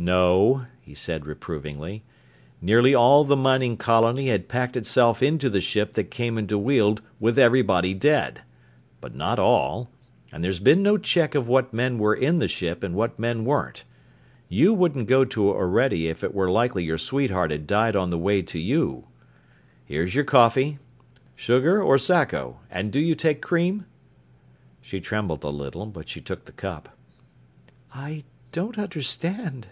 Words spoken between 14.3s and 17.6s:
You wouldn't go to Orede if it were likely your sweetheart